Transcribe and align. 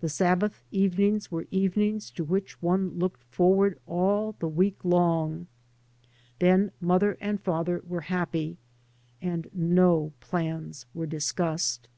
The 0.00 0.10
Sabbath 0.10 0.62
evenings 0.72 1.30
were 1.30 1.46
evenings 1.50 2.10
to 2.10 2.22
which 2.22 2.60
one 2.60 2.80
3 2.80 2.84
by 2.84 2.86
Google 2.86 2.96
MY 2.98 2.98
MOTHER 2.98 2.98
AND 2.98 3.00
I 3.00 3.00
looked 3.02 3.34
forward 3.34 3.78
all 3.86 4.32
the 4.38 4.48
week 4.48 4.84
long. 4.84 5.46
Then 6.38 6.70
mother 6.82 7.16
and 7.18 7.40
father 7.40 7.82
were 7.86 8.02
happy; 8.02 8.58
and 9.22 9.48
no 9.54 10.12
plans 10.20 10.84
were 10.92 11.06
discussed. 11.06 11.88